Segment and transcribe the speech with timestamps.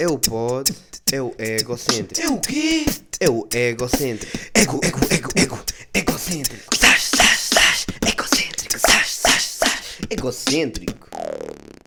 [0.00, 0.74] É o pod,
[1.12, 2.20] é o egocêntrico.
[2.20, 2.84] É o quê?
[3.20, 4.36] É o egocêntrico.
[4.52, 5.64] Ego, ego, ego, ego,
[5.94, 6.76] egocêntrico.
[6.76, 8.76] Sás, sás, sás, egocêntrico.
[8.76, 9.98] Sás, sás, sás.
[10.10, 11.08] Egocêntrico.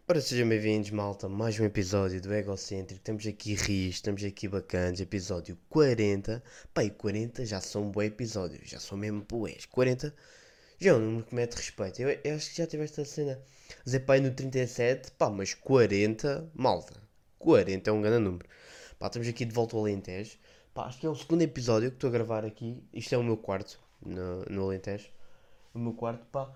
[0.08, 1.28] Ora, sejam bem-vindos, malta.
[1.28, 3.02] Mais um episódio do Egocêntrico.
[3.02, 5.02] Estamos aqui rios, estamos aqui bacanas.
[5.02, 6.42] Episódio 40.
[6.74, 8.70] Pá, e 40 já são bons episódios.
[8.70, 9.66] Já são mesmo boés.
[9.66, 10.16] 40
[10.80, 12.02] já é um número que mete respeito.
[12.02, 13.38] Eu, eu acho que já tiveste a cena.
[13.88, 17.07] Zé pai no 37, pá, mas 40, malta.
[17.40, 18.48] 40 é um grande número.
[19.00, 20.38] Pá, estamos aqui de volta ao Alentejo.
[20.74, 22.84] Pá, acho que é o segundo episódio que estou a gravar aqui.
[22.94, 25.10] Isto é o meu quarto no, no Alentejo.
[25.74, 26.52] O meu quarto, pá.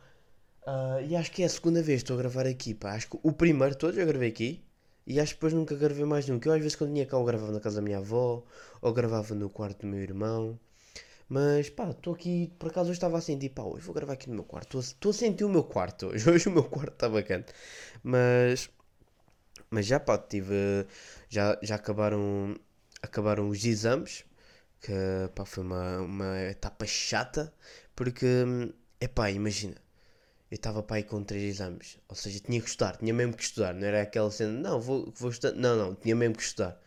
[0.65, 2.93] Ah, e acho que é a segunda vez que estou a gravar aqui, pá.
[2.93, 4.63] Acho que o primeiro todos eu gravei aqui.
[5.05, 6.39] E acho que depois nunca gravei mais nenhum.
[6.39, 8.43] Que eu às vezes quando vinha cá eu gravava na casa da minha avó.
[8.81, 10.59] Ou gravava no quarto do meu irmão.
[11.29, 14.29] Mas pá, estou aqui, por acaso hoje estava a sentir, pá, hoje vou gravar aqui
[14.29, 14.79] no meu quarto.
[14.79, 16.27] Estou a sentir o meu quarto hoje.
[16.29, 17.45] Hoje o meu quarto está bacana.
[18.03, 18.69] Mas,
[19.69, 20.85] mas já pá, tive,
[21.29, 22.55] já, já acabaram,
[23.01, 24.25] acabaram os exames.
[24.81, 24.93] Que
[25.35, 27.53] pá, foi uma, uma etapa chata.
[27.95, 28.25] Porque,
[28.99, 29.75] é pá, imagina.
[30.51, 31.99] Eu estava para aí com três exames.
[32.09, 33.73] Ou seja, tinha que estudar, tinha mesmo que estudar.
[33.73, 35.55] Não era aquela cena, não, vou, vou estudar.
[35.55, 36.79] Não, não, tinha mesmo que estudar.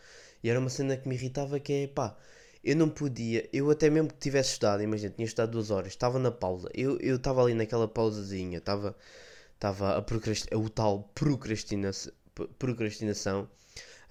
[0.43, 2.17] E era uma cena que me irritava que é, pá,
[2.63, 6.19] eu não podia, eu até mesmo que tivesse estudado, imagina, tinha estudado duas horas, estava
[6.19, 8.97] na pausa, eu estava ali naquela pausazinha, estava
[9.55, 11.91] estava a procrastinar, o tal procrastina,
[12.59, 13.49] procrastinação,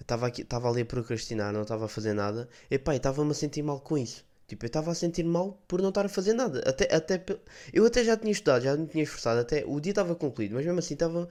[0.00, 3.34] estava aqui, estava ali a procrastinar, não estava a fazer nada, e pá, estava-me a
[3.34, 4.24] sentir mal com isso.
[4.46, 6.62] Tipo, eu estava a sentir mal por não estar a fazer nada.
[6.66, 7.24] Até, até,
[7.72, 10.64] eu até já tinha estudado, já me tinha esforçado, até o dia estava concluído, mas
[10.64, 11.28] mesmo assim estava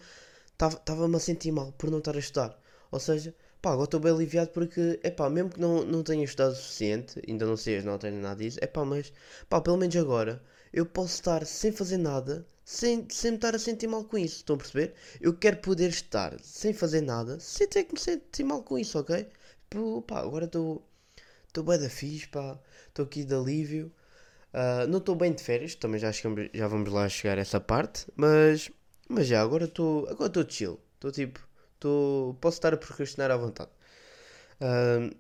[0.58, 2.60] estava-me a sentir mal por não estar a estudar.
[2.92, 6.24] Ou seja, pá, agora estou bem aliviado porque, é pá, mesmo que não, não tenha
[6.24, 9.12] estudado o suficiente, ainda não sei as notas nem nada disso, é pá, mas,
[9.50, 13.60] pá, pelo menos agora eu posso estar sem fazer nada, sem, sem me estar a
[13.60, 14.94] sentir mal com isso, estão a perceber?
[15.22, 19.00] Eu quero poder estar sem fazer nada, sem ter que me sentir mal com isso,
[19.00, 19.28] ok?
[19.70, 20.88] Pô, pá, agora estou,
[21.48, 23.92] estou bem da fixe, pá, estou aqui de alívio.
[24.54, 27.60] Uh, não estou bem de férias, também já, chegamos, já vamos lá chegar a essa
[27.60, 28.70] parte, mas,
[29.10, 31.40] mas já, agora estou agora estou chill, estou tipo
[31.84, 33.70] Tô, posso estar a procrastinar à vontade.
[34.62, 35.14] Uh,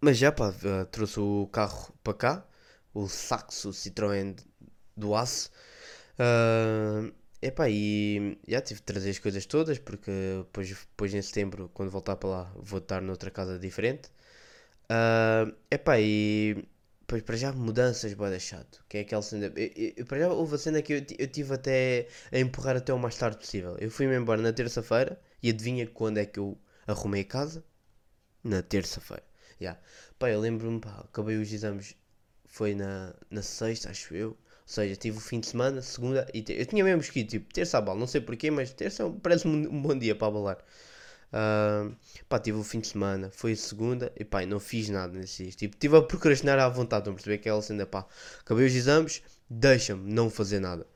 [0.00, 2.46] mas já pá, uh, trouxe o carro para cá,
[2.94, 4.36] o Saxo Citroën
[4.96, 5.50] do Aço.
[6.18, 11.70] Uh, epá, e já tive de trazer as coisas todas, porque depois, depois em setembro,
[11.74, 14.10] quando voltar para lá, vou estar noutra casa diferente.
[14.90, 16.64] Uh, epá, e
[17.00, 19.46] depois para já mudanças boa chato, que é aquela cena.
[19.56, 22.92] Eu, eu, para já houve a cena que eu, eu tive até a empurrar até
[22.92, 23.76] o mais tarde possível.
[23.78, 27.64] Eu fui-me embora na terça-feira e adivinha quando é que eu arrumei a casa?
[28.44, 29.24] Na terça-feira.
[29.60, 29.80] Yeah.
[30.18, 31.96] Pá, eu lembro-me, pá, acabei os exames,
[32.46, 34.36] foi na, na sexta, acho eu.
[34.72, 36.58] Seja, tive o fim de semana, segunda e ter...
[36.58, 39.82] Eu tinha mesmo escrito, tipo, terça a bala, não sei porquê, mas terça parece-me um
[39.82, 40.56] bom dia para abalar.
[41.28, 41.94] Uh,
[42.26, 45.42] pá, tive o fim de semana, foi a segunda e pá, não fiz nada nesse
[45.42, 45.52] dia.
[45.52, 48.06] Tipo, tive a procrastinar à vontade, estão a perceber que ela ainda pá,
[48.40, 50.86] acabei os exames, deixa-me não fazer nada.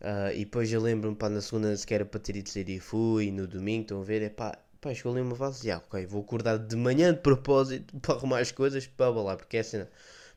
[0.00, 2.80] Uh, e depois eu lembro-me, pá, na segunda sequer era para ter ido sair e
[2.80, 5.76] fui, e no domingo, estão a ver, é pá, pá, chegou ali uma fase, ah,
[5.76, 9.60] ok, vou acordar de manhã de propósito para arrumar as coisas para abalar, porque é
[9.60, 9.84] assim,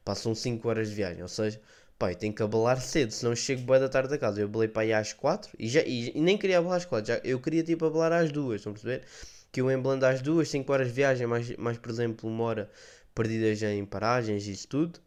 [0.03, 1.61] passam 5 horas de viagem, ou seja,
[1.97, 4.41] pá, eu tenho que abalar cedo, senão chego boa da tarde da casa.
[4.41, 7.07] Eu abalei para aí às 4 e, já, e, e, nem queria abalar às 4,
[7.07, 9.03] já, eu queria tipo abalar às 2, estão a perceber?
[9.51, 12.69] Que eu embalando às 2, 5 horas de viagem, mais, mais por exemplo, uma hora
[13.15, 14.99] perdidas em paragens e isso tudo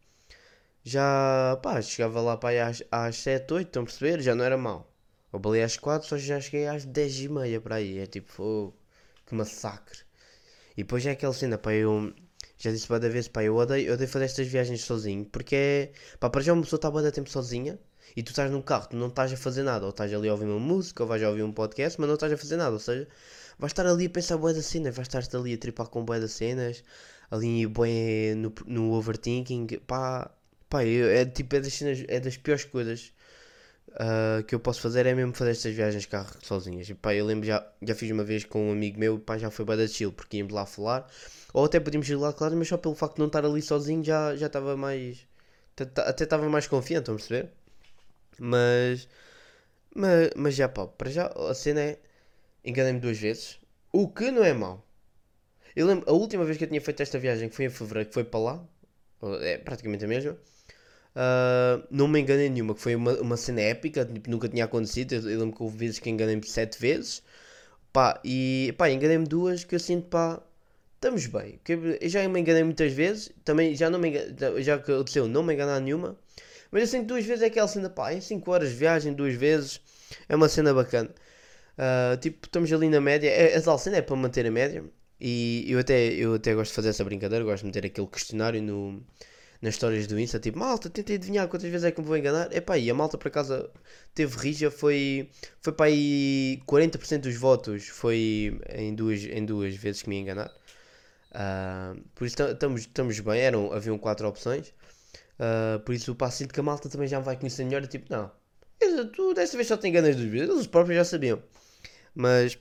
[0.84, 4.20] já, pá, chegava lá para aí às, às 7, 8, estão a perceber?
[4.20, 4.90] Já não era mal.
[5.32, 7.98] Eu balei às 4, só já cheguei às 10 e meia para aí.
[7.98, 8.72] É tipo, oh,
[9.26, 10.00] que massacre.
[10.76, 12.12] E depois é aquela cena, pá, eu
[12.62, 16.30] já disse várias vezes, pá, eu odeio, odeio fazer estas viagens sozinho, porque é, pá,
[16.30, 17.78] para já uma pessoa está a tempo sozinha
[18.16, 20.32] e tu estás num carro, tu não estás a fazer nada, ou estás ali a
[20.32, 22.72] ouvir uma música, ou vais a ouvir um podcast, mas não estás a fazer nada,
[22.72, 23.08] ou seja,
[23.58, 26.20] vais estar ali a pensar boé das cenas, vais estar ali a tripar com boé
[26.20, 26.84] das cenas,
[27.30, 30.30] ali boé no, no overthinking, pá,
[30.70, 33.12] Pá, eu, é tipo, é das, cenas, é das piores coisas
[33.88, 36.88] uh, que eu posso fazer é mesmo fazer estas viagens de carro sozinhas.
[36.88, 39.50] E, pá, eu lembro já, já fiz uma vez com um amigo meu, pá, já
[39.50, 41.10] foi bem da chill, porque íamos lá falar.
[41.52, 44.04] Ou até podíamos ir lá, claro, mas só pelo facto de não estar ali sozinho
[44.04, 45.26] já estava mais.
[46.06, 47.50] Até estava mais confiante, estão a perceber?
[48.38, 49.08] Mas,
[49.94, 50.30] mas.
[50.36, 51.98] Mas já, pá, para já a cena é.
[52.64, 53.58] Enganei-me duas vezes.
[53.92, 54.86] O que não é mau.
[55.74, 58.08] Eu lembro, a última vez que eu tinha feito esta viagem, que foi em fevereiro,
[58.08, 58.68] que foi para lá,
[59.40, 60.32] é praticamente a mesma.
[60.32, 65.14] Uh, não me enganei nenhuma, que foi uma, uma cena épica, tipo, nunca tinha acontecido.
[65.14, 67.22] Eu, eu lembro que houve vezes que enganei-me sete vezes.
[67.92, 70.42] Pá, e pá, enganei-me duas que eu sinto, pá,
[71.00, 71.58] estamos bem.
[72.00, 75.54] Eu já me enganei muitas vezes, também já não me enganei, já aconteceu não me
[75.54, 76.16] enganar nenhuma.
[76.70, 79.80] Mas eu duas vezes é aquela cena, pá, em 5 horas de viagem, duas vezes,
[80.28, 81.10] é uma cena bacana.
[81.78, 84.84] Uh, tipo, estamos ali na média, é, a tal cena é para manter a média.
[85.20, 88.62] E eu até, eu até gosto de fazer essa brincadeira, gosto de meter aquele questionário
[88.62, 89.02] no,
[89.62, 92.54] nas histórias do Insta, tipo, malta, tentei adivinhar quantas vezes é que me vou enganar.
[92.54, 93.68] Epá, e a malta por acaso
[94.14, 95.30] teve rija, foi,
[95.60, 100.22] foi para aí 40% dos votos foi em duas, em duas vezes que me ia
[101.32, 101.96] enganar.
[101.96, 102.86] Ah, por isso estamos,
[103.20, 104.72] bem, eram, haviam quatro opções.
[105.38, 108.30] Ah, por isso pá, sinto que a malta também já vai conhecer melhor, tipo, não,
[109.14, 111.42] tu desta vez só te enganas duas vezes, eles próprios já sabiam.
[112.14, 112.58] Mas,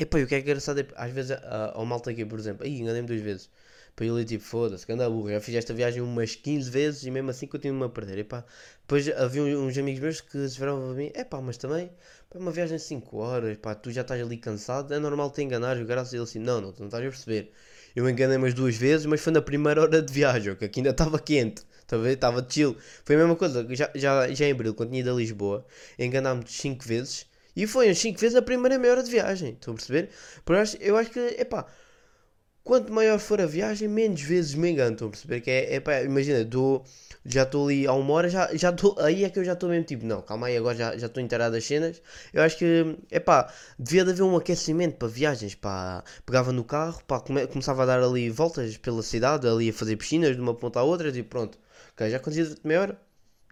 [0.00, 2.64] epá, e o que é engraçado é, às vezes, a- ao malta aqui, por exemplo,
[2.66, 3.50] aí enganei-me duas vezes.
[3.96, 7.10] Para ali, tipo, foda-se, que anda burro, já fiz esta viagem umas 15 vezes e
[7.10, 8.18] mesmo assim continuo-me a perder.
[8.18, 8.44] Epá,
[8.82, 11.90] depois havia uns amigos meus que se viravam para mim, epá, mas também,
[12.30, 15.42] pá, uma viagem de 5 horas, pá, tu já estás ali cansado, é normal te
[15.42, 17.52] enganares, graças a ele assim, não, não, tu não estás a perceber.
[17.94, 20.90] Eu enganei-me as duas vezes, mas foi na primeira hora de viagem, que aqui ainda
[20.90, 21.62] estava quente,
[21.98, 22.12] ver?
[22.12, 22.76] Estava chill.
[23.04, 25.66] Foi a mesma coisa, já, já, já em abril, quando tinha ido a Lisboa,
[25.98, 29.74] enganámos 5 vezes, e foi as 5 vezes a primeira meia hora de viagem, estão
[29.74, 30.10] a perceber?
[30.44, 31.66] Por eu acho, eu acho que, epá,
[32.64, 34.92] quanto maior for a viagem, menos vezes me engano.
[34.92, 35.40] Estão a perceber?
[35.40, 36.44] Que é, é pá, imagina,
[37.24, 39.68] já estou ali há uma hora, já, já estou, aí é que eu já estou
[39.68, 42.02] mesmo tipo, não, calma aí, agora já estou inteirado das cenas.
[42.32, 46.02] Eu acho que, é pá, devia de haver um aquecimento para viagens, pá.
[46.26, 49.96] Pegava no carro, pá, come- começava a dar ali voltas pela cidade, ali a fazer
[49.96, 51.58] piscinas de uma ponta à outra, tipo, pronto,
[52.10, 53.00] já consegui meia hora,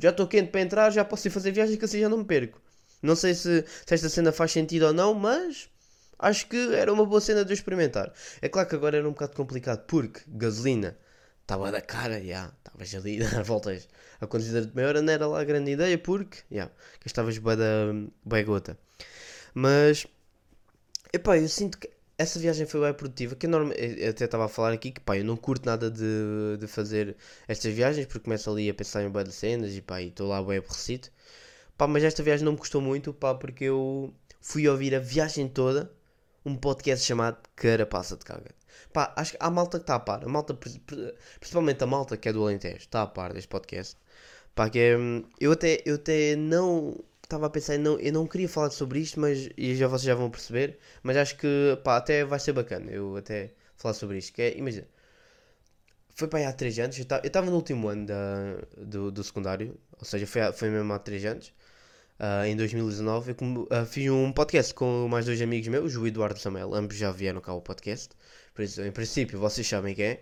[0.01, 2.25] já estou quente para entrar, já posso ir fazer viagens que assim já não me
[2.25, 2.61] perco.
[3.03, 5.69] Não sei se, se esta cena faz sentido ou não, mas.
[6.22, 8.12] Acho que era uma boa cena de eu experimentar.
[8.43, 10.96] É claro que agora era um bocado complicado porque gasolina
[11.40, 12.52] estava da cara, já.
[12.58, 13.88] Estavas ali a dar voltas
[14.20, 16.70] a conduzir de meia hora, não era lá a grande ideia porque, já,
[17.02, 18.78] gastavas bué da bué gota.
[19.55, 20.06] Mas,
[21.12, 23.34] epá, eu sinto que essa viagem foi bem produtiva.
[23.34, 26.58] Que eu, eu até estava a falar aqui que, pá, eu não curto nada de,
[26.58, 27.17] de fazer
[27.49, 30.58] estas viagens porque começo ali a pensar em bué de cenas e, estou lá bué
[30.58, 31.08] aborrecido.
[31.78, 35.49] Pá, mas esta viagem não me custou muito, pá, porque eu fui ouvir a viagem
[35.49, 35.90] toda
[36.45, 38.51] um podcast chamado Carapaça de Caga.
[38.93, 40.25] Pá, acho que há malta que está a par.
[40.25, 43.49] A malta, pri- pri- principalmente a malta que é do Alentejo, está a par deste
[43.49, 43.97] podcast.
[44.55, 48.27] Pá, que é, hum, eu até, eu até não estava a pensar, não, eu não
[48.27, 50.79] queria falar sobre isto, mas e já vocês já vão perceber.
[51.03, 54.33] Mas acho que, pá, até vai ser bacana eu até falar sobre isto.
[54.35, 54.87] Que é, imagina,
[56.15, 59.79] foi para aí há 3 anos, eu estava no último ano da, do, do secundário,
[59.99, 61.53] ou seja, foi, foi mesmo há 3 anos.
[62.22, 66.38] Ah, em 2019 eu ah, fiz um podcast com mais dois amigos meus, o Eduardo
[66.38, 68.11] o Samuel, ambos já vieram cá ao podcast,
[68.55, 70.20] por isso, em princípio, vocês sabem quem é.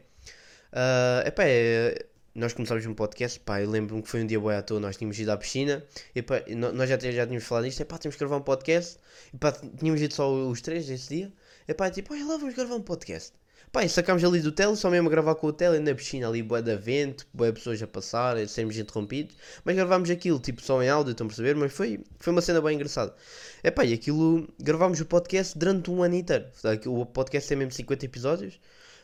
[0.72, 2.06] Ah, epá, é,
[2.36, 4.96] nós começámos um podcast, pá, eu lembro-me que foi um dia boi à toa, nós
[4.96, 5.84] tínhamos ido à piscina,
[6.14, 8.98] e pá, nó- nós já, já tínhamos falado disto, epá, temos que gravar um podcast,
[9.34, 11.32] e pá, tínhamos ido só os três esse dia,
[11.66, 13.32] epá, tipo, olha lá, vamos gravar um podcast.
[13.70, 16.26] Pá, e sacámos ali do tele, só mesmo a gravar com o tele na piscina
[16.26, 20.82] ali, bué de vento, bué pessoas a passar, sermos interrompidos, mas gravámos aquilo, tipo, só
[20.82, 21.54] em áudio, estão a perceber?
[21.54, 23.14] Mas foi, foi uma cena bem engraçada.
[23.62, 26.46] É pá, e aquilo, gravámos o podcast durante um ano inteiro.
[26.86, 28.58] O podcast tem mesmo 50 episódios.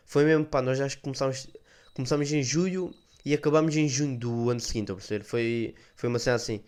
[0.07, 1.47] Foi mesmo, pá, nós que começámos,
[1.95, 2.95] começámos em julho
[3.25, 5.25] e acabámos em junho do ano seguinte, estão a perceber?
[5.25, 6.63] Foi, foi uma cena assim.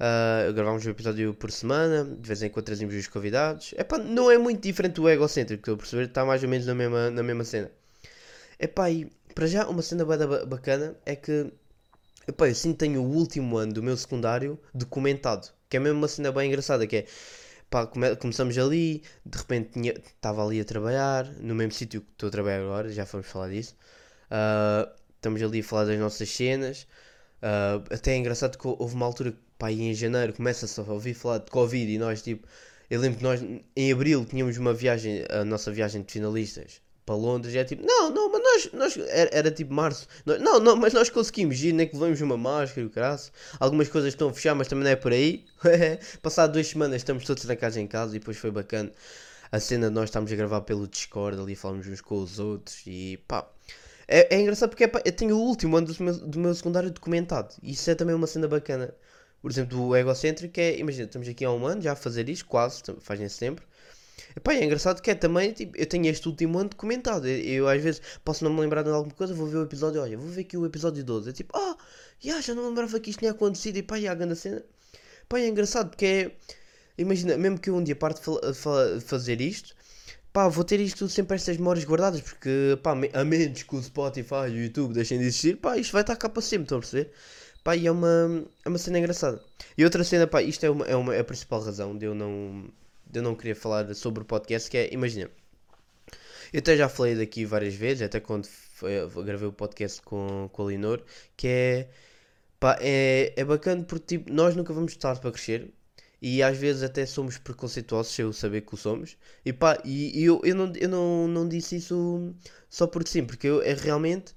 [0.00, 3.74] Ah, gravámos um episódio por semana, de vez em quando trazíamos os convidados.
[3.76, 6.04] É pá, não é muito diferente do egocêntrico, estou a perceber?
[6.04, 7.70] Está mais ou menos na mesma, na mesma cena.
[8.58, 11.52] É pá, e para já uma cena bacana é que
[12.28, 15.48] epá, eu sinto tenho o último ano do meu secundário documentado.
[15.68, 17.06] Que é mesmo uma cena bem engraçada, que é
[17.70, 19.78] pá, come- começamos ali, de repente
[20.16, 23.50] estava ali a trabalhar, no mesmo sítio que estou a trabalhar agora, já fomos falar
[23.50, 23.76] disso.
[24.30, 26.86] Ah, estamos ali a falar das nossas cenas.
[27.42, 31.14] Ah, até é engraçado que houve uma altura que pá, em janeiro começa-se a ouvir
[31.14, 32.48] falar de Covid e nós tipo.
[32.90, 33.40] Eu lembro que nós
[33.76, 37.84] em abril tínhamos uma viagem, a nossa viagem de finalistas para Londres, e é tipo,
[37.86, 41.60] não, não, mas nós, nós era, era tipo março, Nós- não, não, mas nós conseguimos
[41.62, 43.32] ir, nem que levamos uma máscara e o caraço.
[43.60, 45.44] Algumas coisas estão a fechar, mas também não é por aí.
[46.22, 48.92] Passado duas semanas estamos todos trancados em casa e depois foi bacana
[49.52, 52.82] a cena de nós estarmos a gravar pelo Discord ali, falamos uns com os outros
[52.86, 53.48] e pá.
[54.08, 56.54] É, é engraçado porque é, pá, eu tenho o último ano do meu, do meu
[56.54, 57.54] secundário documentado.
[57.62, 58.94] E isso é também uma cena bacana.
[59.42, 62.46] Por exemplo, do egocêntrico é, imagina, estamos aqui há um ano já a fazer isto,
[62.46, 63.64] quase, fazem sempre.
[64.36, 67.26] Epá, é engraçado que é também, tipo, eu tenho este último ano documentado.
[67.26, 70.00] Eu, eu, às vezes posso não me lembrar de alguma coisa, vou ver o episódio,
[70.00, 71.30] olha, vou ver aqui o episódio 12.
[71.30, 71.76] É tipo, ah,
[72.20, 73.76] já, já não lembrava que isto tinha acontecido.
[73.78, 74.62] E pá, e a grande cena.
[75.28, 76.32] Pá, é engraçado porque é.
[76.98, 79.74] Imagina, mesmo que eu um dia parte de fazer isto,
[80.32, 84.48] pá, vou ter isto sempre estas memórias guardadas, porque, pá, a menos que o Spotify
[84.48, 86.80] e o YouTube deixem de existir, pá, isto vai estar cá para sempre, estão a
[86.80, 87.10] perceber?
[87.62, 89.42] Pá, e é uma, é uma cena engraçada.
[89.76, 92.14] E outra cena, pá, isto é, uma, é, uma, é a principal razão de eu
[92.14, 92.70] não,
[93.06, 95.30] de eu não querer falar sobre o podcast, que é, imagina,
[96.52, 98.48] eu até já falei daqui várias vezes, até quando
[99.24, 101.02] gravei o podcast com, com a Linor,
[101.36, 101.88] que é,
[102.58, 105.72] pá, é, é bacana porque, tipo, nós nunca vamos estar para crescer,
[106.22, 109.16] e às vezes até somos preconceituosos sem eu saber que o somos.
[109.44, 112.34] E pá, e, e eu, eu, não, eu não, não disse isso
[112.68, 114.34] só porque sim, porque eu é realmente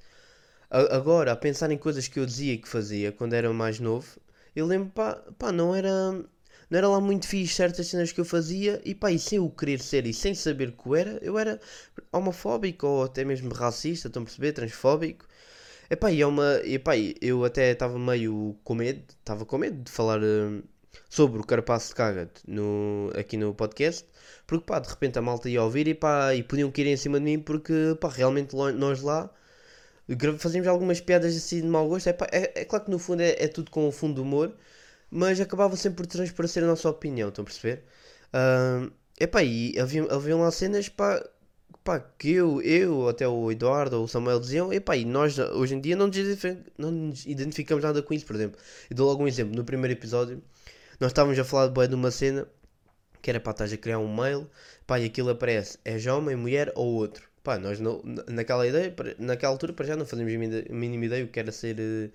[0.74, 4.20] agora a pensar em coisas que eu dizia que fazia quando era mais novo,
[4.56, 6.12] eu lembro, pá, pá não era,
[6.70, 9.50] não era lá muito fixe certas cenas que eu fazia e pá, e sem o
[9.50, 11.60] querer ser e sem saber que eu era, eu era
[12.12, 14.54] homofóbico ou até mesmo racista, estão a perceber?
[14.54, 15.26] Transfóbico.
[15.90, 16.60] Epá, e é uma.
[16.64, 20.64] Epá, eu até estava meio com medo, estava com medo de falar hum,
[21.10, 24.08] sobre o Carpaço de Caga no, aqui no podcast,
[24.48, 27.20] porque pá, de repente a malta ia ouvir e pá, e podiam cair em cima
[27.20, 29.30] de mim porque pá, realmente nós lá
[30.38, 32.08] fazíamos algumas piadas assim de mau gosto.
[32.08, 34.56] Epá, é, é claro que no fundo é, é tudo com um fundo de humor,
[35.10, 37.84] mas acabava sempre por transparecer a nossa opinião, estão a perceber?
[38.34, 41.24] Hum, epá, e havia, haviam lá cenas pá,
[41.84, 45.76] pá, que eu, eu, até o Eduardo ou o Samuel diziam, epá, e nós hoje
[45.76, 46.18] em dia não nos,
[46.78, 48.60] não nos identificamos nada com isso, por exemplo.
[48.90, 50.42] Eu dou logo um exemplo, no primeiro episódio,
[51.00, 52.48] nós estávamos a falar bué de uma cena,
[53.22, 54.50] que era pá, estás a criar um mail,
[54.88, 57.33] pá, e aquilo aparece, és homem, mulher ou outro.
[57.44, 61.26] Pá, nós não, na- naquela ideia, naquela altura, para já não fazíamos a mínima ideia
[61.26, 61.78] o que era ser...
[61.80, 62.10] eh,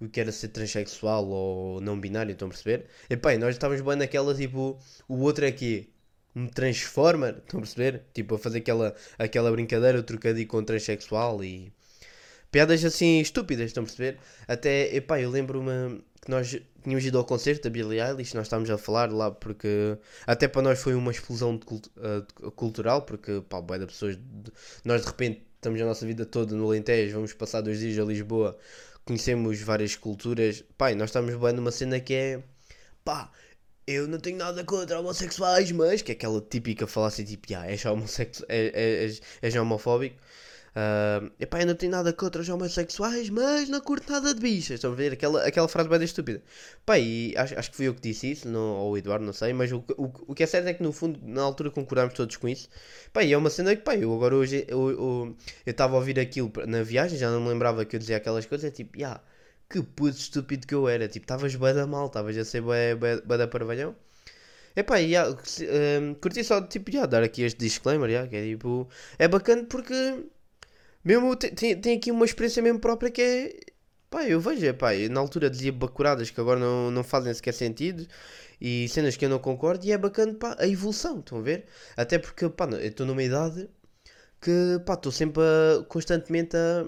[0.00, 2.86] O que era ser transexual ou não binário, estão a perceber?
[3.10, 5.88] E pá, nós estávamos bem naquela tipo, o outro é que
[6.36, 8.02] um transformer, estão a perceber?
[8.14, 11.72] Tipo, a fazer aquela, aquela brincadeira, o trocadilho com transexual e
[12.50, 14.18] piadas assim estúpidas, estão a perceber?
[14.46, 18.70] Até, epá, eu lembro-me que nós tínhamos ido ao concerto da Billie Eilish, nós estávamos
[18.70, 23.42] a falar lá porque até para nós foi uma explosão de cult- de- cultural, porque
[23.48, 24.52] pá, bué de pessoas, de-
[24.84, 28.04] nós de repente estamos a nossa vida toda no Alentejo, vamos passar dois dias a
[28.04, 28.56] Lisboa,
[29.04, 32.42] conhecemos várias culturas, pá, nós estamos bem numa cena que é,
[33.04, 33.30] pá,
[33.86, 37.84] eu não tenho nada contra homossexuais, mas que é aquela típica falácia tipo, ah, és,
[37.86, 40.16] homossexu é- é- és, és homofóbico.
[40.80, 44.76] Ah, epá, eu não tenho nada contra os homossexuais, mas não curto nada de bichas.
[44.76, 45.12] Estão a ver?
[45.14, 46.40] Aquela, aquela frase bem estúpida.
[46.86, 49.32] Pá, e acho, acho que fui eu que disse isso, não, ou o Eduardo, não
[49.32, 52.14] sei, mas o, o, o que é certo é que no fundo, na altura concordámos
[52.14, 52.68] todos com isso.
[53.12, 56.52] Pá, e é uma cena que, pá, eu agora hoje, eu estava a ouvir aquilo
[56.66, 59.20] na viagem, já não me lembrava que eu dizia aquelas coisas, é tipo, ah,
[59.68, 61.08] que puto estúpido que eu era.
[61.08, 63.94] Tipo, estavas bué da mal, estavas a ser bué, bué, bué da parvalhão.
[64.76, 68.36] Epá, e, ah, se- ehm, curti só, tipo, já, dar aqui este disclaimer, já, que
[68.36, 69.94] é tipo, é bacana porque
[71.08, 73.60] mesmo te- tem, tem aqui uma experiência mesmo própria que é,
[74.10, 77.52] pá, eu vejo, epá, eu na altura dizia bacuradas que agora não, não fazem sequer
[77.54, 78.06] sentido
[78.60, 81.66] e cenas que eu não concordo e é bacana, pá, a evolução, estão a ver?
[81.96, 83.68] Até porque, pá, eu estou numa idade
[84.40, 86.86] que, pá, estou sempre a- constantemente a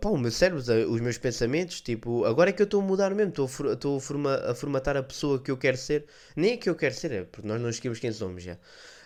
[0.00, 3.14] pá, o meu cérebro, os meus pensamentos, tipo, agora é que eu estou a mudar
[3.14, 6.06] mesmo, estou a, for- estou a, forma- a formatar a pessoa que eu quero ser,
[6.36, 8.58] nem a que eu quero ser, é porque nós não esquecemos quem somos já.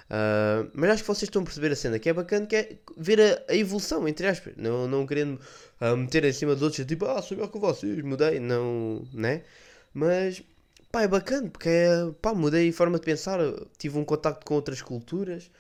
[0.07, 2.77] Uh, mas acho que vocês estão a perceber a cena, que é bacana, que é
[2.97, 5.41] ver a, a evolução, entre aspas, não, não querendo
[5.81, 9.43] uh, meter em cima dos outros, tipo, ah, sou melhor que vocês, mudei, não, né?
[9.93, 10.43] Mas,
[10.93, 11.89] pá, é bacana, porque é,
[12.23, 13.41] pá, mudei a forma de pensar,
[13.79, 15.51] tive um contacto com outras culturas,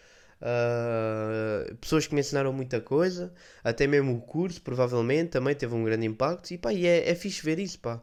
[0.41, 3.33] uh, pessoas que me ensinaram muita coisa,
[3.65, 6.53] até mesmo o curso, provavelmente, também teve um grande impacto.
[6.53, 8.00] E pá, e é, é fixe ver isso, pá.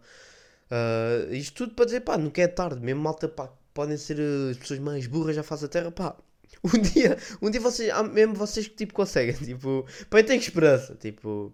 [1.31, 2.81] Isto tudo para dizer, pá, nunca é tarde.
[2.81, 4.17] Mesmo malta, pá, podem ser
[4.51, 6.15] as pessoas mais burras já faz a terra, pá.
[6.73, 10.39] Um dia, um dia vocês, há mesmo vocês que tipo conseguem, tipo, pá, eu tenho
[10.39, 11.53] esperança, tipo,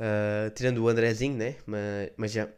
[0.00, 1.56] ah, tirando o Andrezinho, né?
[1.66, 2.48] Mas, mas já.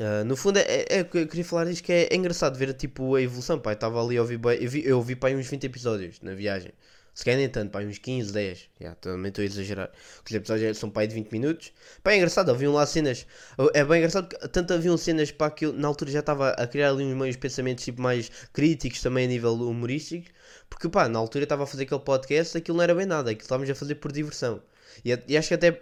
[0.00, 2.74] Ah, no fundo, é, é, é eu queria falar isto que é, é engraçado ver
[2.74, 3.60] tipo, a evolução.
[3.60, 6.34] Pá, eu estava ali ouvir, bué- eu, vi, eu ouvi pá, uns 20 episódios na
[6.34, 6.72] viagem.
[7.14, 8.68] Se calhar nem tanto, pá, uns 15, 10.
[8.80, 9.90] Já, também estou a exagerar.
[10.26, 11.72] Os episódios são pá, de 20 minutos.
[12.02, 13.26] Pá, é engraçado, haviam lá cenas.
[13.74, 16.66] É bem engraçado porque tanto haviam cenas pá, que eu na altura já estava a
[16.66, 20.28] criar ali uns meios pensamentos tipo, mais críticos também a nível humorístico.
[20.70, 23.42] Porque pá, na altura estava a fazer aquele podcast, aquilo não era bem nada, aquilo
[23.42, 24.62] estávamos a fazer por diversão.
[25.04, 25.78] E, e acho que até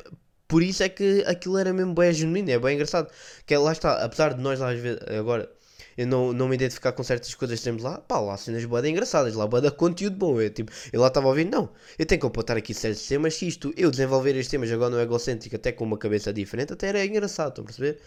[0.49, 3.09] por isso é que aquilo era mesmo bem genuíno, é bem engraçado.
[3.47, 5.49] Que é, lá está, apesar de nós lá às vezes, agora
[5.97, 9.35] eu não, não me identificar com certas coisas temos lá, pá, lá cenas boas engraçadas,
[9.35, 10.41] lá boa conteúdo bom.
[10.41, 13.35] Eu, tipo, eu lá estava a ouvir, não, eu tenho que apontar aqui certos temas,
[13.35, 16.89] se isto, eu desenvolver estes temas agora no egocêntrico, até com uma cabeça diferente, até
[16.89, 18.01] era engraçado, estão a perceber?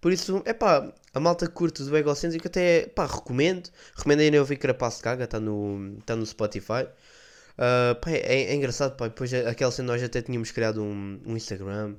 [0.00, 3.70] Por isso, é pá, a malta que curte do egocêntrico até, pá, recomendo.
[3.94, 6.86] Recomendo ainda ouvir Carapaço de Caga, está no, tá no Spotify.
[7.58, 11.20] Ah, pá, é, é engraçado, pá, depois é- aquela cena nós até tínhamos criado um,
[11.26, 11.96] um Instagram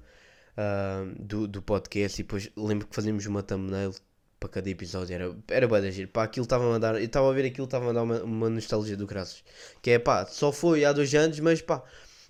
[0.57, 3.93] ah, do, do podcast e depois lembro que fazíamos uma thumbnail
[4.41, 7.29] para cada episódio, era, era bué de giro, pá, aquilo estava a mandar, eu estava
[7.29, 9.43] a ver aquilo, estava a mandar uma, uma nostalgia do graças,
[9.83, 11.83] que é pá, só foi há dois anos, mas pá,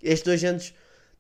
[0.03, 0.74] estes dois anos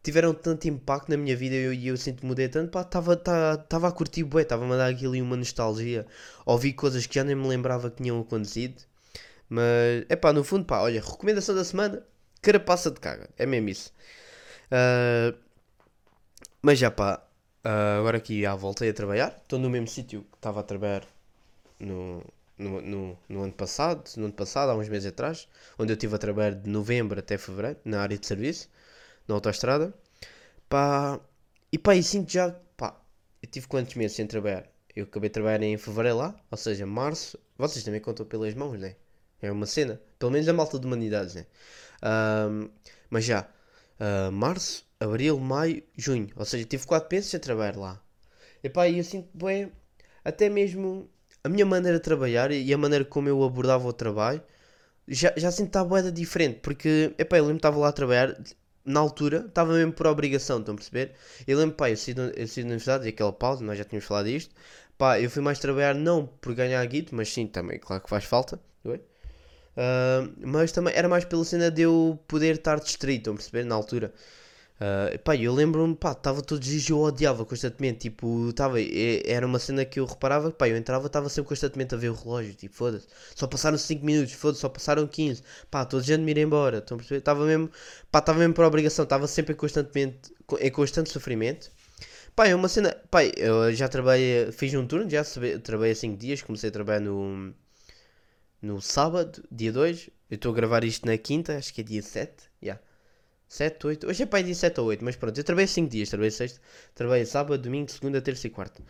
[0.03, 2.81] tiveram tanto impacto na minha vida e eu, e eu sinto que mudei tanto, pá,
[2.81, 6.05] estava tá, a curtir bué, estava a mandar aquilo ali uma nostalgia,
[6.45, 8.83] ouvi coisas que já nem me lembrava que tinham acontecido,
[9.49, 12.03] mas, é pá, no fundo, pá, olha, recomendação da semana,
[12.41, 13.93] carapaça de caga, é mesmo isso.
[14.69, 15.33] Ah,
[16.61, 17.23] mas já pá,
[17.63, 21.05] ah, agora aqui já voltei a trabalhar, estou no mesmo sítio que estava a trabalhar
[21.79, 22.23] no,
[22.57, 26.15] no, no, no ano passado, no ano passado, há uns meses atrás, onde eu estive
[26.15, 28.69] a trabalhar de novembro até fevereiro, na área de serviço,
[29.27, 29.93] na autoestrada.
[30.69, 31.19] Pá,
[31.71, 32.99] e pá, e sinto já, pá,
[33.41, 34.67] eu tive quantos meses sem trabalhar?
[34.95, 37.39] Eu acabei de trabalhar em fevereiro lá, ou seja, março.
[37.57, 38.95] Vocês também contam pelas mãos, né?
[39.41, 40.01] É uma cena.
[40.19, 41.45] Pelo menos a malta de humanidades, né?
[42.01, 42.69] Ahm,
[43.09, 43.47] mas já,
[43.99, 46.29] ah, março, abril, maio, junho.
[46.35, 48.01] Ou seja, tive 4 meses sem trabalhar lá.
[48.63, 49.71] E pá, e eu sinto bem,
[50.23, 51.09] até mesmo
[51.43, 54.41] a minha maneira de trabalhar e a maneira como eu abordava o trabalho,
[55.07, 56.59] já, já sinto está boeda diferente.
[56.61, 58.37] Porque, epá, eu lembro que estava lá a trabalhar,
[58.85, 61.13] na altura, estava mesmo por obrigação, estão a perceber?
[61.47, 64.27] Eu lembro, pá, eu saí, eu da universidade, e aquela pausa, nós já tínhamos falado
[64.27, 64.53] disto.
[64.97, 68.23] Pá, eu fui mais trabalhar não por ganhar guito, mas sim, também, claro que faz
[68.25, 68.99] falta, não é?
[69.77, 73.63] Ah, mas também era mais pela cena de eu poder estar distraído, estão a perceber?
[73.65, 74.13] Na altura.
[74.83, 79.45] Ah, pá, eu lembro-me, pá, estava todos os dias eu odiava constantemente, tipo, estava, era
[79.45, 82.55] uma cena que eu reparava, pá, eu entrava, estava sempre constantemente a ver o relógio,
[82.55, 86.31] tipo, foda-se, só passaram 5 minutos, foda-se, só passaram 15, pá, todos já de me
[86.31, 87.19] ir embora, estão a perceber?
[87.19, 87.69] Estava mesmo,
[88.11, 91.69] pá, estava mesmo por obrigação, estava sempre em constantemente, em constante sofrimento.
[92.35, 95.23] Pá, é uma cena, pá, eu já trabalhei, fiz um turno, já
[95.63, 97.53] trabalhei 5 dias, comecei a trabalhar no,
[98.61, 102.01] no sábado, dia 2, eu estou a gravar isto na quinta, acho que é dia
[102.01, 102.79] 7, já.
[103.57, 104.07] 7, 8.
[104.07, 106.59] Hoje é aí dia 7 ou 8, mas pronto, eu trabalhei 5 dias, trabalhei sexta,
[106.95, 108.81] trabalhei sábado, domingo, segunda, terça e quarta.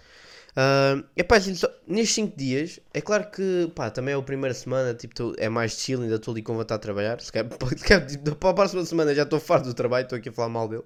[0.56, 4.22] Ah, é pá, assim, só- nestes 5 dias, é claro que, pá, também é a
[4.22, 7.20] primeira semana, tipo, tô- é mais chill, ainda estou ali com vontade de trabalhar.
[7.22, 10.32] Se calhar, tipo, para a próxima semana já estou farto do trabalho, estou aqui a
[10.34, 10.84] falar mal dele.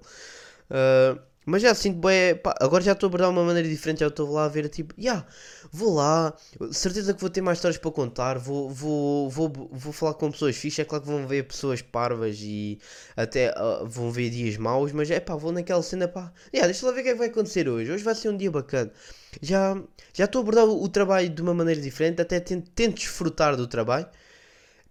[0.70, 4.08] Ah, mas já sinto bem, agora já estou a abordar de uma maneira diferente, já
[4.08, 5.26] estou lá a ver, tipo, yeah,
[5.72, 6.34] vou lá,
[6.72, 10.56] certeza que vou ter mais histórias para contar, vou, vou, vou, vou falar com pessoas
[10.56, 12.78] fixas, é claro que vão ver pessoas parvas e
[13.16, 16.84] até ah, vão ver dias maus, mas é pá, vou naquela cena, pá, yeah, deixa
[16.86, 18.92] lá ver o que é que vai acontecer hoje, hoje vai ser um dia bacana.
[19.40, 19.76] Já
[20.12, 23.56] já estou a abordar o, o trabalho de uma maneira diferente, até tento, tento desfrutar
[23.56, 24.06] do trabalho.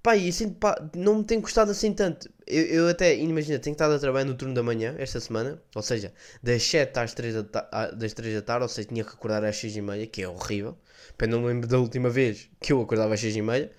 [0.06, 2.30] Pá, e assim, pá, não me tem gostado assim tanto.
[2.46, 5.82] Eu, eu até, imagina, tenho estado a trabalhar no turno da manhã esta semana, ou
[5.82, 9.44] seja, das 7 às 3 da, das 3 da tarde, ou seja, tinha que acordar
[9.44, 10.78] às 6 e meia, que é horrível.
[11.18, 13.72] Pá, não me lembro da última vez que eu acordava às 6 e meia.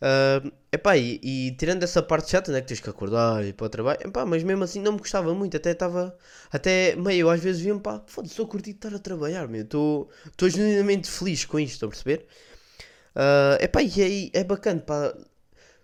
[0.00, 0.42] Ah,
[0.72, 3.66] epá, e, e tirando essa parte chata, né, que tens que acordar e ir para
[3.66, 6.16] o trabalho, epá, mas mesmo assim não me gostava muito, até estava,
[6.52, 10.08] até meio, às vezes via-me, pá, foda-se, estou a curtir de estar a trabalhar, estou
[10.42, 12.26] genuinamente feliz com isto, estão a perceber?
[13.14, 15.14] Ah, epá, e é, é bacana, pá,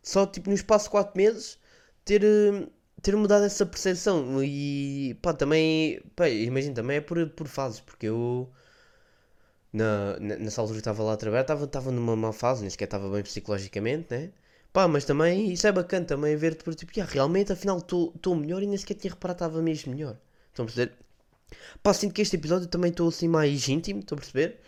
[0.03, 1.59] só tipo no espaço de 4 meses
[2.05, 2.69] ter, eh,
[3.03, 8.07] ter mudado essa percepção e pá, também, pá, imagino, também é por, por fases, porque
[8.07, 8.51] eu
[9.73, 12.85] na, na- nessa altura estava lá a trabalhar, estava, estava numa má fase, nem sequer
[12.87, 14.31] estava bem psicologicamente, né?
[14.73, 18.63] Pá, mas também isso é bacana também ver depois, tipo, "Ya, realmente afinal estou melhor
[18.63, 20.17] e nem sequer tinha reparado estava mesmo melhor.
[20.49, 20.93] Estão a perceber?
[21.83, 24.61] Pá, sinto que este episódio também estou assim mais íntimo, estão a perceber?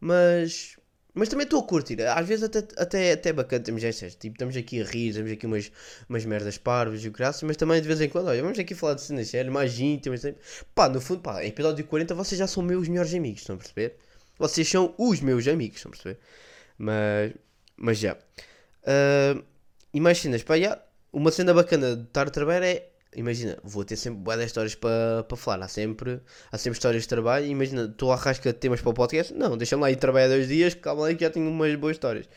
[0.00, 0.76] Mas.
[1.14, 2.02] Mas também estou a curtir.
[2.02, 4.16] Às vezes até, até, até é bacana temos estas.
[4.16, 5.70] Tipo, estamos aqui a rir, temos aqui umas,
[6.08, 8.74] umas merdas parvas e o graças, mas também de vez em quando, olha, vamos aqui
[8.74, 10.22] falar de cenas sérias, mais íntimas.
[10.74, 13.96] Pá, no fundo, pá, episódio 40 vocês já são meus melhores amigos, estão a perceber?
[14.38, 16.18] Vocês são os meus amigos, estão a perceber?
[16.76, 17.32] Mas,
[17.76, 18.16] mas já.
[18.84, 19.40] Ah,
[19.92, 20.80] e mais cenas, pá, já.
[21.12, 25.24] Uma cena bacana de estar a trabalhar é, imagina, vou ter sempre boas histórias para
[25.24, 25.64] para falar.
[25.64, 26.20] Há sempre,
[26.52, 27.46] há sempre histórias de trabalho.
[27.46, 29.32] Imagina, estou à rasca de temas para o podcast.
[29.34, 32.28] Não, deixa-me lá ir trabalhar dois dias, calma aí que já tenho umas boas histórias.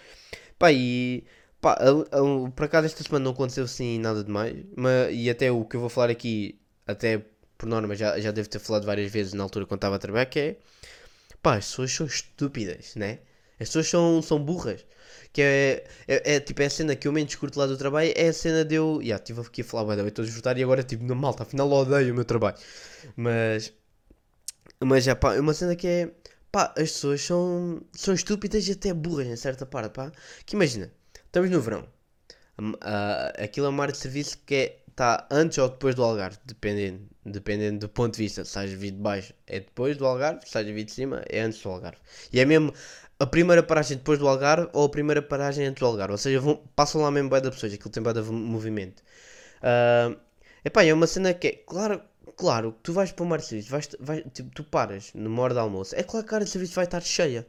[0.59, 1.23] Pá, e
[1.61, 4.55] pá, a- a- por acaso esta semana não aconteceu assim nada demais.
[4.75, 7.21] Mas, e até o que eu vou falar aqui, até
[7.57, 10.25] por norma, já, já devo ter falado várias vezes na altura quando estava a trabalhar,
[10.27, 10.57] que é
[11.41, 13.19] pá, as pessoas são estúpidas, né?
[13.59, 14.85] As pessoas são, são burras.
[15.33, 18.13] Que é, é, é, tipo, é a cena que eu menos curto lá do trabalho,
[18.15, 18.99] é a cena de eu.
[19.03, 21.69] Já, estive aqui a falar, bem, estou a desfrutar e agora, tipo, na malta, afinal
[21.71, 22.57] odeio o meu trabalho.
[23.15, 23.73] Mas.
[24.83, 26.11] Mas já, pá, é uma cena que é.
[26.51, 30.11] Pá, as pessoas são, são estúpidas e até burras, em certa parte, pá.
[30.45, 30.91] Que imagina,
[31.25, 31.87] estamos no verão.
[32.81, 36.39] Ah, aquilo é uma área de serviço que é, está antes ou depois do Algarve,
[36.45, 38.43] dependendo, dependendo do ponto de vista.
[38.43, 40.91] Se estás a vir de baixo é depois do Algarve, se estás a vir de
[40.91, 41.99] cima é antes do Algarve.
[42.33, 42.73] E é mesmo
[43.19, 46.13] a primeira paragem depois do Algarve ou a primeira paragem antes do Algarve.
[46.13, 49.03] Ou seja, vão, passam lá mesmo bué de pessoas, aquilo tem bué de movimento.
[49.61, 50.15] Ah,
[50.63, 52.01] epá, é uma cena que é, claro,
[52.35, 55.95] claro, tu vais para de serviço, vais, vais, tipo, tu paras numa hora de almoço,
[55.95, 57.47] é claro que a área de serviço vai estar cheia.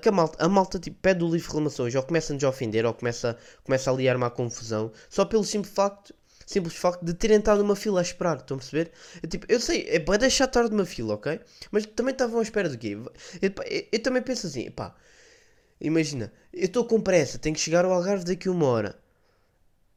[0.00, 2.86] Que a malta, a malta tipo, pede o livro de reclamações, ou começa-nos a ofender,
[2.86, 6.14] ou começa, começa ali a armar confusão, só pelo simples facto,
[6.46, 8.92] simples facto de terem estado numa fila a esperar, estão a perceber?
[9.22, 11.40] Eu, tipo, eu sei, é para deixar estar numa fila, ok?
[11.70, 12.96] Mas também estavam à espera do quê?
[13.42, 14.94] Eu, eu- eu também penso assim, pá,
[15.80, 18.98] imagina, eu estou com pressa, tenho que chegar ao Algarve daqui uma hora.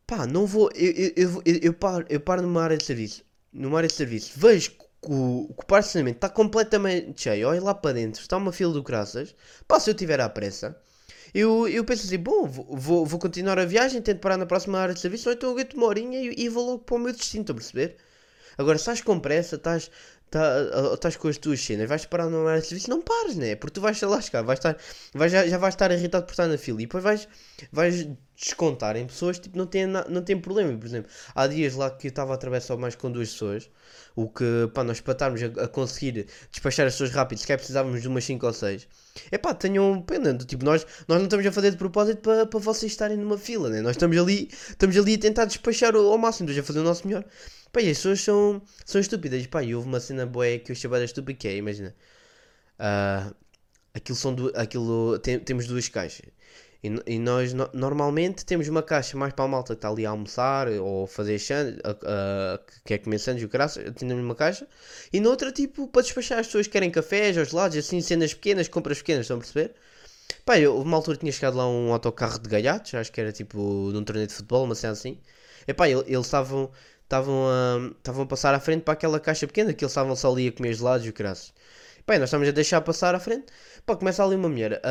[0.05, 0.69] Pá, não vou.
[0.75, 3.23] Eu, eu, eu, eu, paro, eu paro numa área de serviço.
[3.51, 4.31] Numa área de serviço.
[4.39, 7.47] Vejo que o, o estacionamento está completamente cheio.
[7.49, 8.21] Olha lá para dentro.
[8.21, 9.35] Está uma fila do graças.
[9.67, 10.77] Pá, se eu tiver à pressa.
[11.39, 14.93] Eu, eu penso assim, bom, vou, vou, continuar a viagem, tento parar na próxima área
[14.93, 17.13] de serviço, ou então eu aguento uma horinha e, e vou logo para o meu
[17.13, 17.97] destino, estão a perceber?
[18.57, 19.93] Agora, se estás com pressa, estás, tá-
[20.93, 23.55] estás com as tuas cenas, vais parar numa área de serviço, não pares, né?
[23.55, 24.77] Porque tu vais lá chegar, vais estar,
[25.13, 27.27] vais, já, já vais estar irritado por estar na fila e depois vais,
[27.71, 30.77] vais descontar em pessoas tipo, não na- não têm problema.
[30.77, 33.69] Por exemplo, há dias lá que eu estava a atravessar mais com duas pessoas,
[34.15, 37.57] o que, pá, nós para estarmos a, a conseguir despachar as pessoas rápido, se calhar
[37.59, 38.87] precisávamos de umas 5 ou 6.
[39.31, 42.59] É pá, tenham pena, tipo, nós, nós não estamos a fazer de propósito para, para
[42.59, 43.81] vocês estarem numa fila, né?
[43.81, 47.07] Nós estamos ali, estamos ali a tentar despachar ao máximo, estamos a fazer o nosso
[47.07, 47.25] melhor.
[47.71, 49.45] Pá, as pessoas são, são estúpidas.
[49.47, 51.95] Pá, e houve uma cena boa que eu bem estúpida que é, imagina.
[52.79, 53.33] ah,
[53.93, 56.27] aquilo são aquilo tem- temos duas caixas.
[56.83, 60.05] E, e nós no- normalmente temos uma caixa mais para a malta que está ali
[60.05, 61.37] a almoçar ou fazer
[61.85, 61.91] a-
[62.55, 64.67] a- que quer comer sandes o graça, temos uma caixa.
[65.13, 68.67] E noutra, tipo, para despachar as pessoas que querem cafés, aos lados, assim, cenas pequenas,
[68.67, 69.73] compras pequenas, estão a perceber?
[70.45, 73.57] Pá, eu, uma altura tinha chegado lá um autocarro de gaiatos, acho que era tipo
[73.91, 75.19] num torneio de futebol, uma cena assim.
[75.67, 76.71] E pá, ele- eles estavam
[77.07, 80.31] estavam a, estavam a passar à frente para aquela caixa pequena, que eles estavam só
[80.31, 81.13] ali a comer gelados e o.
[82.05, 83.45] Pá, e nós estamos a deixar passar à frente.
[83.85, 84.81] Pá, começa ali uma mulher,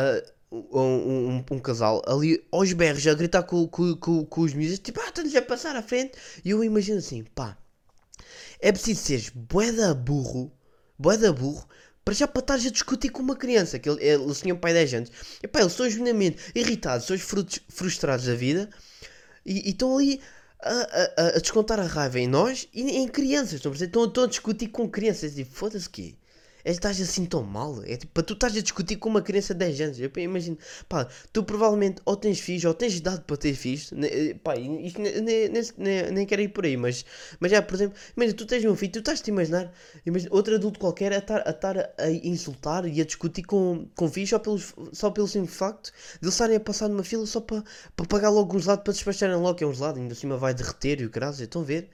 [0.53, 4.55] um, um, um- um casal, ali aos berros, a gritar com, com, com, com os
[4.55, 6.13] miúdos, tipo, ah, estamos a passar à frente.
[6.45, 7.57] E eu imagino assim, pá,
[8.61, 10.53] é preciso seres bué da burro,
[10.99, 11.67] bué da burro,
[12.05, 14.73] para já para estares a discutir com uma criança, que ele, ele, eles tinham pai
[14.73, 15.11] 10 anos.
[15.43, 18.71] E pá, eles são genuinamente irritados, são frut- frustrados da vida
[19.45, 20.21] e estão ali
[20.61, 20.71] a,
[21.23, 23.55] a- a- descontar a raiva em nós e em crianças.
[23.55, 25.35] Estão a, estão, estão a discutir com crianças.
[25.35, 26.19] Tipo, foda-se que
[26.73, 27.83] estás assim tão mal.
[27.85, 30.01] É tipo, para tu estás a discutir com uma criança de 10 anos.
[30.01, 33.91] Eu imagino, pá, tu provavelmente ou tens filhos ou tens idade para ter filhos.
[33.93, 37.05] Ne- eh, Pá, isto ne- ne- nem, quero ir por aí, mas,
[37.41, 39.73] mas já, por exemplo, imagina, tu tens um filho, tu estás-te a imaginar,
[40.05, 44.31] imagina, outro adulto qualquer a estar a, a insultar e a discutir com, com filhos
[44.31, 47.63] só, pelos, só pelo simples facto de eles estarem a passar numa fila só para,
[47.95, 50.55] para pagar logo um gelado para despacharem logo, que é um gelado, ainda cima vai
[50.55, 51.91] derreter e o caralho, estão a ver?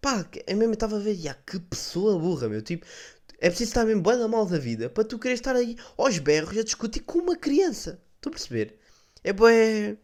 [0.00, 2.86] Pá, que- eu mesmo estava a ver, ya, que pessoa burra, meu, tipo,
[3.40, 6.18] é preciso estar bem bué da mal da vida para tu querer estar aí aos
[6.18, 8.76] berros a discutir com uma criança, estão a perceber?
[9.24, 9.96] É bué...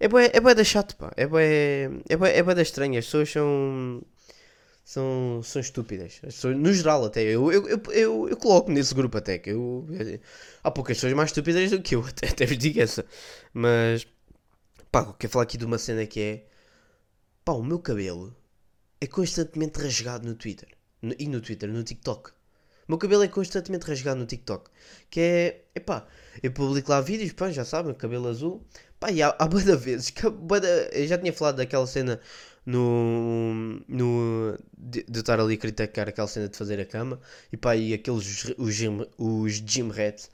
[0.00, 1.12] É bué, é bué da chato, pá.
[1.16, 2.98] É bué, é bué, é bué da estranha.
[2.98, 4.02] As pessoas são...
[4.84, 6.14] São, são estúpidas.
[6.24, 7.22] As pessoas, no geral, até.
[7.22, 9.38] Eu, eu, eu, eu, eu coloco nesse grupo até.
[9.38, 9.86] Que eu,
[10.62, 12.00] há poucas pessoas mais estúpidas do que eu.
[12.04, 13.06] Até, até vos digo essa.
[13.54, 14.06] Mas...
[14.90, 16.44] Pá, eu quero falar aqui de uma cena que é...
[17.44, 18.36] Pá, o meu cabelo
[19.00, 20.68] é constantemente rasgado no Twitter.
[21.00, 22.32] No- e no Twitter, no TikTok.
[22.92, 24.68] Meu cabelo é constantemente rasgado no TikTok.
[25.08, 25.64] Que é.
[25.74, 26.06] Epá,
[26.42, 28.62] eu publico lá vídeos, pá, já sabem, cabelo azul.
[29.00, 30.26] Pá, e há, há de vezes que
[30.60, 32.20] de- Eu já tinha falado daquela cena
[32.66, 33.80] no.
[33.88, 37.18] no de, de estar ali a criticar aquela cena de fazer a cama.
[37.50, 38.52] E pá, e aqueles.
[38.58, 40.28] Os gym, os gym rats.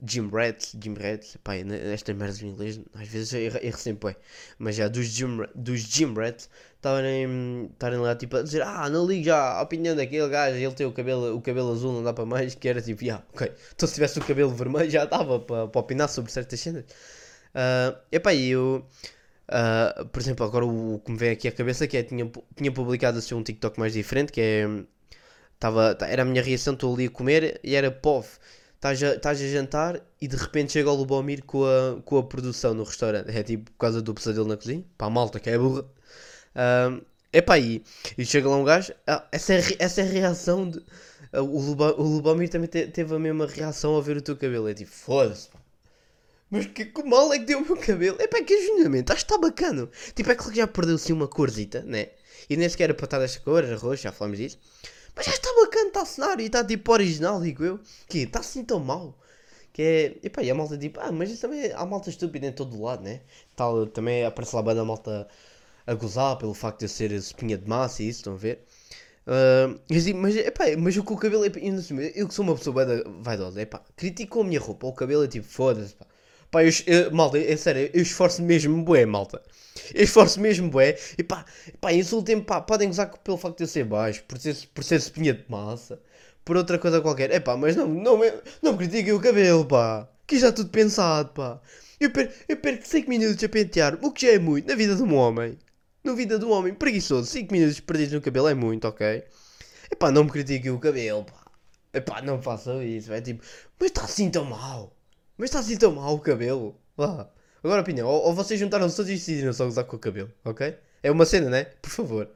[0.00, 1.36] Gym rats, gym rats.
[1.42, 4.20] Pá, e nestas merdas em inglês, às vezes erro, sempre, pá.
[4.56, 9.24] Mas já, dos gym, dos gym rats estarem lá tipo a dizer ah não ligo
[9.24, 12.24] já a opinião daquele gajo ele tem o cabelo o cabelo azul não dá para
[12.24, 15.64] mais que era tipo ah ok então se tivesse o cabelo vermelho já dava para,
[15.64, 18.86] opinar sobre certas cenas uh, epá e eu
[19.48, 22.70] ah, por exemplo agora o, que me vem aqui à cabeça que é tinha, tinha
[22.70, 24.68] publicado assim um TikTok mais diferente que é
[25.58, 28.38] tava, era a minha reação estou ali a comer e era pof
[28.76, 32.74] estás a, a jantar e de repente chega o Lubomir com a, com a produção
[32.74, 35.58] no restaurante é tipo por causa do pesadelo na cozinha para a malta que é
[35.58, 35.84] burra
[37.32, 37.82] é epá, e
[38.24, 40.82] chega lá um gajo, ah, essa, é, essa é reação de.
[41.32, 44.68] ah, o, o Lubomir também te- teve a mesma reação ao ver o teu cabelo.
[44.68, 45.48] É tipo, foda-se.
[46.50, 48.16] Mas que, que mal é que deu o meu cabelo?
[48.20, 49.88] É que genuinamente, acho que está bacana.
[50.14, 52.08] Tipo, é claro que já perdeu assim uma corzita, né?
[52.48, 54.58] E nem sequer para estar desta cor, era roxo, já falamos disso.
[55.14, 57.80] Mas já está bacana, está a cenário e está tipo original, digo eu.
[58.08, 59.18] Que está assim tão mal.
[59.72, 60.26] Que é.
[60.26, 63.20] Epá, e a malta tipo, ah, mas também há malta estúpida em todo lado, né?
[63.56, 65.28] Tal, também aparece lá a malta
[65.90, 68.64] a gozar pelo facto de eu ser espinha de massa e isso, estão a ver?
[69.26, 71.48] Ah, mas, mas, epá, mas o que o cabelo é.
[71.48, 72.86] assim, Eu que sou uma pessoa
[73.22, 76.06] vaidosa, epá, critico a minha roupa, o cabelo é tipo, foda-se, pá.
[76.50, 79.42] Pá, eu, eu- malta, é sério, eu esforço mesmo bué, malta.
[79.94, 80.96] Eu esforço mesmo bué.
[81.18, 81.44] E pá,
[81.80, 84.96] pá insultem-me, pá, podem gozar pelo facto de eu ser baixo, por ser, por ser
[84.96, 86.00] espinha de massa,
[86.44, 87.30] por outra coisa qualquer.
[87.30, 88.18] É pá, mas não, não,
[88.62, 90.08] não me critiquem o cabelo, pá.
[90.26, 91.60] Que já tudo pensado, pá.
[92.00, 94.94] Eu perco, eu perco 5 minutos a pentear, o que já é muito na vida
[94.96, 95.58] de um homem.
[96.04, 99.24] Na vida um homem preguiçoso, 5 minutos perdidos no cabelo é muito, ok?
[99.90, 101.44] Epá, não me critiquem o cabelo, pá.
[101.92, 103.42] Epá, não façam isso, é tipo,
[103.78, 104.94] mas está assim tão mal.
[105.36, 106.78] Mas está assim tão mal o cabelo.
[106.96, 107.28] Vá.
[107.62, 110.76] Agora opinião, ou, ou vocês juntaram-se todos e decidiram só usar com o cabelo, ok?
[111.02, 111.64] É uma cena, né?
[111.82, 112.30] Por favor.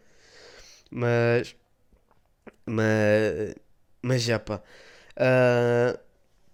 [0.90, 1.55] Mas.
[2.66, 3.55] Mas.
[4.03, 4.62] Mas já pá.
[5.16, 5.98] Ah,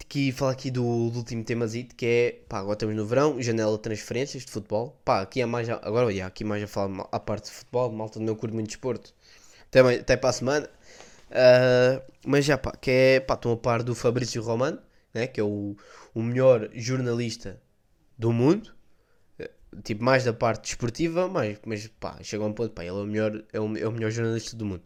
[0.09, 3.77] aqui falar aqui do, do último temazito que é, pá, agora estamos no verão, janela
[3.77, 4.99] de transferências de futebol.
[5.05, 7.91] Pá, aqui é mais, a- agora olha, aqui mais a falar à parte de futebol,
[7.93, 9.15] malta não curto muito desporto.
[9.69, 10.71] Até, mai- até para a semana.
[11.31, 14.81] Ah, mas já pá, que é, pá, estão a par do Fabrício Romano,
[15.15, 15.77] né, que é o,
[16.15, 17.61] o melhor jornalista
[18.19, 18.75] do mundo.
[19.39, 19.51] Eh,
[19.85, 22.95] Tipo, mais da parte desportiva, mas, mas pá, chega a um ponto, pá, ele é
[22.95, 24.83] o melhor, é o, é o melhor jornalista do mundo.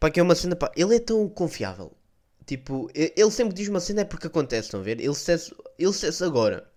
[0.00, 1.92] Pá, que é uma cena, pá, ele é tão confiável.
[2.46, 4.98] Tipo, ele sempre diz uma cena é porque acontece, estão a ver?
[5.00, 5.92] Ele dissesse, ele
[6.24, 6.70] agora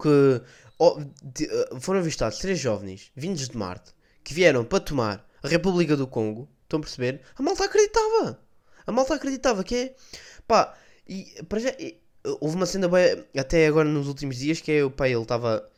[0.00, 0.42] que
[0.78, 3.92] oh, de- eh, foram avistados três jovens vindos de Marte
[4.24, 6.48] que vieram para tomar a República do Congo.
[6.64, 7.20] Estão a perceber?
[7.36, 8.40] A malta acreditava.
[8.86, 9.94] A malta acreditava que é.
[10.46, 11.70] Pá, e para já.
[11.78, 12.00] e,
[12.40, 15.68] houve uma cena bem, até agora nos últimos dias que é o pai, ele estava.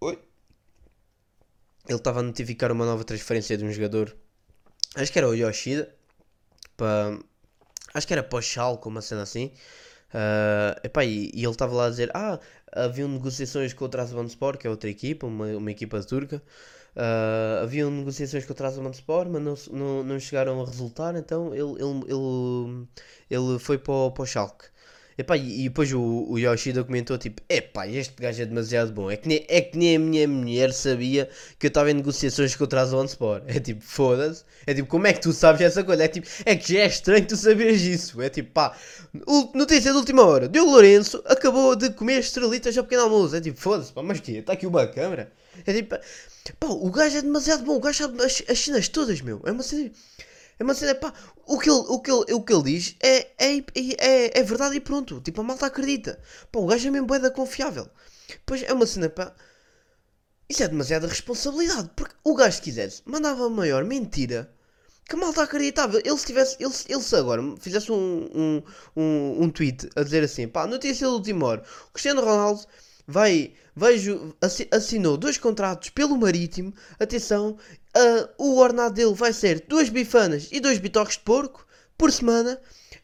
[0.00, 0.18] Oi?
[1.88, 4.16] Ele estava a notificar uma nova transferência de um jogador.
[4.94, 5.94] Acho que era o Yoshida.
[6.76, 7.18] Para,
[7.94, 9.52] acho que era para o Schalke, uma cena assim.
[10.12, 12.38] Ah, epá, e, e ele estava lá a dizer: Ah,
[12.72, 16.42] haviam negociações com o Trabzonspor, que é outra equipa, uma, uma equipa turca.
[16.96, 21.16] Ah, haviam negociações com o Trabzonspor, mas não, não, não chegaram a resultar.
[21.16, 22.88] Então ele, ele, ele,
[23.30, 24.66] ele foi para o, para o Schalke.
[25.18, 29.10] Epá, e, e depois o, o Yoshida comentou tipo, epá, este gajo é demasiado bom.
[29.10, 31.28] É que, nem, é que nem a minha mulher sabia
[31.58, 33.42] que eu estava em negociações com o Trabzonspor.
[33.48, 34.44] É tipo, foda-se.
[34.64, 36.04] É tipo, como é que tu sabes essa coisa?
[36.04, 38.22] É tipo, é que já é estranho tu saberes isso.
[38.22, 38.76] É tipo, pá,
[39.54, 40.48] notícia de última hora.
[40.48, 43.34] Diogo Lourenço acabou de comer estrelitas ao pequeno almoço.
[43.34, 45.32] É tipo, foda-se, pá, mas que Está aqui uma câmera.
[45.66, 45.96] É tipo,
[46.60, 47.74] pá, o gajo é demasiado bom.
[47.74, 49.42] O gajo sabe as, as todas, meu.
[49.44, 49.90] É uma cena...
[50.58, 51.12] É uma cena, pá,
[51.46, 53.58] o que ele, o que ele, o que ele diz é, é,
[53.98, 55.20] é, é verdade e pronto.
[55.20, 56.18] Tipo, a malta acredita.
[56.50, 57.88] Pá, o gajo é mesmo bué da confiável.
[58.44, 59.34] Pois é uma cena, pá,
[60.48, 61.90] isso é demasiada responsabilidade.
[61.94, 64.52] Porque o gajo, se quisesse, mandava a maior mentira
[65.08, 65.98] que a malta acreditava.
[65.98, 68.62] Ele se tivesse, ele, ele se agora fizesse um, um,
[68.96, 72.66] um, um tweet a dizer assim, pá, notícia de última hora, Cristiano Ronaldo
[73.10, 77.56] vai, vejo, assi- assinou dois contratos pelo Marítimo, atenção,
[77.96, 81.66] ah, o ordenado dele vai ser duas bifanas e dois bitoques de porco
[81.96, 82.60] por semana,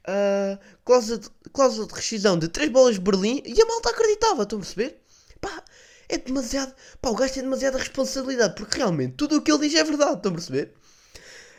[0.06, 4.42] ah, cláusula, de, cláusula de rescisão de três bolas de Berlim, e a malta acreditava,
[4.42, 5.00] estão a perceber?
[5.40, 5.64] Pá,
[6.06, 9.74] é demasiado, pá, o gajo tem demasiada responsabilidade, porque realmente tudo o que ele diz
[9.74, 10.74] é verdade, estão a perceber?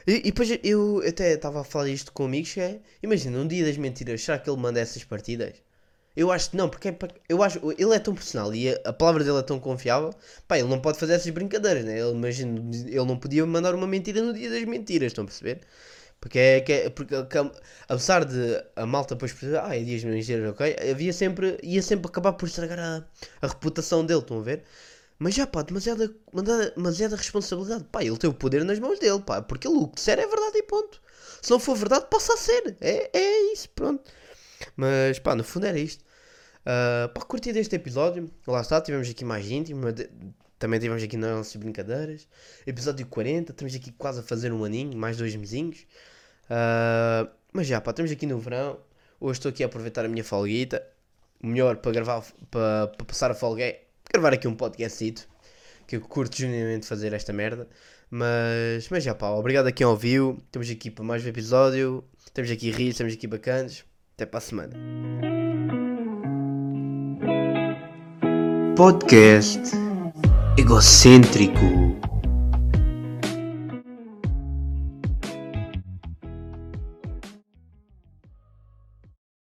[0.05, 3.65] E, e depois eu até estava a falar isto com amigos, é, imagina, um dia
[3.65, 5.64] das mentiras, será que ele manda essas partidas?
[6.15, 6.97] Eu acho que não, porque é
[7.27, 10.13] eu acho, ele é tão personal e a, a palavra dele é tão confiável,
[10.47, 11.99] pá, ele não pode fazer essas brincadeiras, né?
[11.99, 15.61] Ele, imagina, ele não podia mandar uma mentira no dia das mentiras, estão a perceber?
[16.19, 17.51] Porque é que é, porque que a-
[17.89, 20.75] apesar de a malta depois perceber, ah, é dias de mentiras, ok?
[20.91, 23.03] Havia sempre, ia sempre acabar por estragar a,
[23.41, 24.63] a reputação dele, estão a ver?
[25.19, 26.13] Mas já pá, demasiada,
[26.75, 27.85] demasiada responsabilidade.
[27.85, 30.27] Pá, ele tem o poder nas mãos dele, pá, porque ele o que disser é
[30.27, 31.01] verdade e ponto.
[31.41, 32.75] Se não for verdade, passa a ser.
[32.81, 34.03] É, é isso, pronto.
[34.75, 36.03] Mas pá, no fundo era isto.
[36.65, 38.29] Ah, pá, curti deste episódio.
[38.47, 39.81] Lá está, tivemos aqui mais íntimo.
[40.57, 42.27] Também tivemos aqui nas nossas brincadeiras.
[42.65, 45.85] Episódio 40, estamos aqui quase a fazer um aninho, mais dois mesinhos.
[46.49, 48.79] Ah, mas já, pá, estamos aqui no verão.
[49.19, 50.85] Hoje estou aqui a aproveitar a minha folguita.
[51.41, 55.27] Melhor para gravar, para, para passar a folga é gravar aqui um podcastito.
[55.87, 57.67] Que eu curto genuinamente fazer esta merda.
[58.09, 60.41] Mas, mas já pá, obrigado a quem ouviu.
[60.45, 62.03] Estamos aqui para mais um episódio.
[62.25, 63.85] Estamos aqui rir, estamos aqui bacanas.
[64.15, 64.73] Até para a semana.
[68.77, 69.75] Podcast
[70.57, 72.04] egocêntrico.